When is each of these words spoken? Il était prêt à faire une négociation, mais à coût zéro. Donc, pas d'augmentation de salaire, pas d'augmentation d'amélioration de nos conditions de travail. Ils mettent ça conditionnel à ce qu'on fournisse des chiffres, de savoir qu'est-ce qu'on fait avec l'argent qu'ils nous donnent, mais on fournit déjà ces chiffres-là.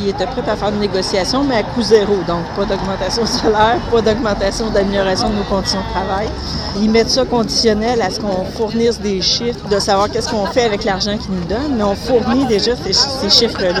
Il 0.00 0.08
était 0.08 0.26
prêt 0.26 0.42
à 0.48 0.56
faire 0.56 0.68
une 0.68 0.80
négociation, 0.80 1.42
mais 1.44 1.56
à 1.56 1.62
coût 1.62 1.82
zéro. 1.82 2.14
Donc, 2.26 2.44
pas 2.56 2.64
d'augmentation 2.64 3.22
de 3.22 3.28
salaire, 3.28 3.78
pas 3.90 4.00
d'augmentation 4.00 4.70
d'amélioration 4.70 5.30
de 5.30 5.34
nos 5.34 5.42
conditions 5.44 5.80
de 5.80 5.90
travail. 5.92 6.28
Ils 6.80 6.90
mettent 6.90 7.10
ça 7.10 7.24
conditionnel 7.24 8.00
à 8.00 8.10
ce 8.10 8.20
qu'on 8.20 8.44
fournisse 8.44 9.00
des 9.00 9.20
chiffres, 9.20 9.66
de 9.68 9.78
savoir 9.78 10.08
qu'est-ce 10.10 10.30
qu'on 10.30 10.46
fait 10.46 10.64
avec 10.64 10.84
l'argent 10.84 11.16
qu'ils 11.18 11.34
nous 11.34 11.44
donnent, 11.46 11.76
mais 11.76 11.82
on 11.82 11.96
fournit 11.96 12.46
déjà 12.46 12.72
ces 12.76 13.28
chiffres-là. 13.30 13.80